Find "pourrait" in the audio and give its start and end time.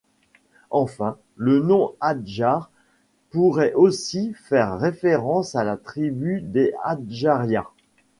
3.29-3.73